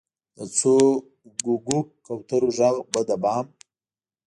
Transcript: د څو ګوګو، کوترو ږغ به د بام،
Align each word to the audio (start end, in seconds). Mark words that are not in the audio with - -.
د 0.35 0.39
څو 0.57 0.73
ګوګو، 1.43 1.79
کوترو 2.05 2.49
ږغ 2.57 2.75
به 2.91 3.01
د 3.07 3.11
بام، 3.23 3.45